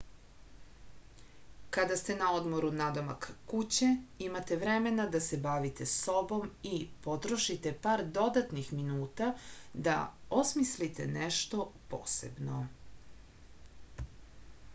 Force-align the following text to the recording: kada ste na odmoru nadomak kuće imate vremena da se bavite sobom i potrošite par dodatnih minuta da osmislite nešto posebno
kada 1.75 1.95
ste 2.01 2.13
na 2.21 2.27
odmoru 2.37 2.69
nadomak 2.77 3.25
kuće 3.51 3.89
imate 4.27 4.55
vremena 4.63 5.05
da 5.15 5.19
se 5.25 5.37
bavite 5.43 5.85
sobom 5.91 6.49
i 6.71 6.79
potrošite 7.07 7.73
par 7.85 8.03
dodatnih 8.17 8.71
minuta 8.79 9.31
da 9.89 9.97
osmislite 10.41 11.05
nešto 11.19 11.67
posebno 11.95 12.63